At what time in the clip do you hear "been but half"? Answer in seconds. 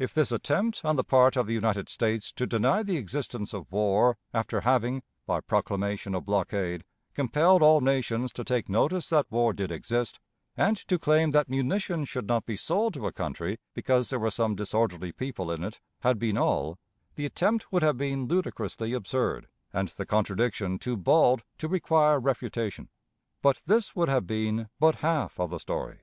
24.26-25.38